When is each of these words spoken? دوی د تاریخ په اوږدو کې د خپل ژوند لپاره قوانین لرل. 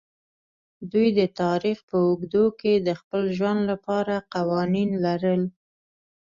دوی 0.91 1.07
د 1.19 1.21
تاریخ 1.41 1.77
په 1.89 1.95
اوږدو 2.05 2.45
کې 2.59 2.73
د 2.77 2.89
خپل 2.99 3.23
ژوند 3.37 3.61
لپاره 3.71 4.15
قوانین 4.33 4.89
لرل. 5.05 5.41